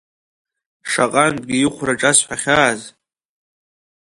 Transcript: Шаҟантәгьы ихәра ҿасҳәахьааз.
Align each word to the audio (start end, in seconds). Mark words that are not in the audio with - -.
Шаҟантәгьы 0.91 1.55
ихәра 1.59 1.93
ҿасҳәахьааз. 1.99 2.81